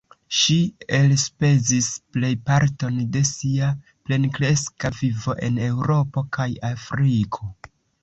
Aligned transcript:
Ŝi 0.35 0.55
elspezis 0.99 1.89
plejparton 2.17 2.99
de 3.17 3.23
sia 3.33 3.71
plenkreska 4.09 4.95
vivo 5.03 5.39
en 5.51 5.63
Eŭropo 5.71 6.29
kaj 6.41 6.53
Afriko. 6.77 7.57